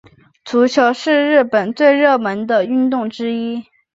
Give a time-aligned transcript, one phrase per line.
[0.43, 3.63] 足球是日本最热门的运动之一。